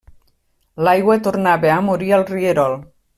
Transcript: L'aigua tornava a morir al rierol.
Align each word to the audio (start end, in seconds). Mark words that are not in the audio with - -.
L'aigua 0.87 1.17
tornava 1.29 1.71
a 1.75 1.79
morir 1.91 2.09
al 2.19 2.25
rierol. 2.31 2.75